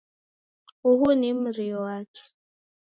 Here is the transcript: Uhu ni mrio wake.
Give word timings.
Uhu 0.89 1.07
ni 1.19 1.29
mrio 1.43 1.77
wake. 1.85 2.21